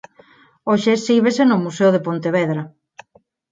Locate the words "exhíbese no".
0.93-1.61